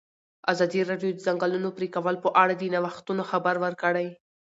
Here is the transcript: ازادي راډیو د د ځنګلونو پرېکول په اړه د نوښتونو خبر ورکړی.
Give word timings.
ازادي 0.51 0.81
راډیو 0.89 1.11
د 1.13 1.15
د 1.21 1.23
ځنګلونو 1.25 1.69
پرېکول 1.77 2.15
په 2.23 2.29
اړه 2.41 2.53
د 2.57 2.63
نوښتونو 2.73 3.23
خبر 3.31 3.55
ورکړی. 3.65 4.07